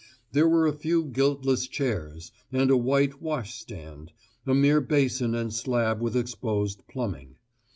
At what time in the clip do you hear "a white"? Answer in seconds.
2.71-3.21